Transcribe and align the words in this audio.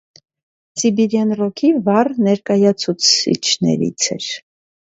Սիբիրյան 0.83 1.33
ռոքի 1.41 1.69
վառ 1.89 2.09
ներկայացուցիչներից 2.31 4.09
էր։ 4.19 4.31